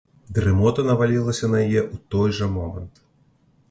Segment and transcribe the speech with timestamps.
[0.37, 3.09] Дрымота навалілася на яе ў той жа момант.